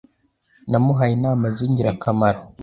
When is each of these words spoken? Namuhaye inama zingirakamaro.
Namuhaye 0.71 1.11
inama 1.19 1.45
zingirakamaro. 1.57 2.41